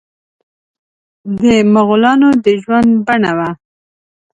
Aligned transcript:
د 1.39 1.41
مغولانو 1.73 2.29
د 2.43 2.45
ژوند 2.63 2.89
بڼه 3.05 3.31
وه. 3.37 3.49